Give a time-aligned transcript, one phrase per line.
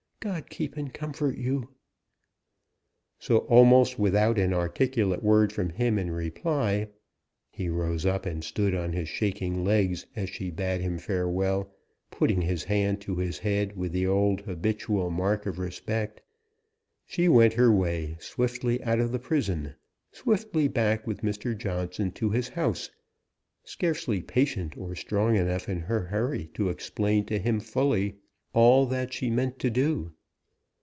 [0.23, 1.69] God keep and comfort you!"
[3.17, 6.89] So almost without an articulate word from him in reply
[7.49, 11.73] (he rose up, and stood on his shaking legs, as she bade him farewell,
[12.11, 16.21] putting his hand to his head with the old habitual mark of respect),
[17.07, 19.73] she went her way, swiftly out of the prison,
[20.11, 21.57] swiftly back with Mr.
[21.57, 22.91] Johnson to his house,
[23.63, 28.17] scarcely patient or strong enough in her hurry to explain to him fully
[28.53, 30.11] all that she meant to do.